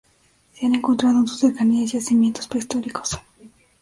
Se 0.55 0.65
han 0.65 0.73
encontrado 0.73 1.19
en 1.19 1.27
sus 1.27 1.37
cercanías 1.41 1.91
yacimientos 1.91 2.47
prehistóricos. 2.47 3.19